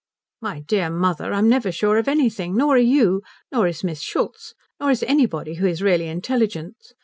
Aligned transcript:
"My 0.41 0.61
dear 0.61 0.89
mother, 0.89 1.31
I'm 1.31 1.47
never 1.47 1.71
sure 1.71 1.97
of 1.99 2.07
anything. 2.07 2.55
Nor 2.55 2.73
are 2.73 2.77
you. 2.79 3.21
Nor 3.51 3.67
is 3.67 3.83
Miss 3.83 4.01
Schultz. 4.01 4.55
Nor 4.79 4.89
is 4.89 5.03
anybody 5.03 5.53
who 5.57 5.67
is 5.67 5.83
really 5.83 6.07
intelligent. 6.07 6.93